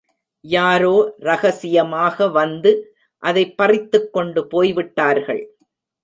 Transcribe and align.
யாரோ 0.43 0.93
ரகசியமாக 1.17 2.27
வந்து 2.27 2.71
அதைப் 3.23 3.57
பறித்துக்கொண்டு 3.57 4.47
போய்விட்டார்கள். 4.47 5.43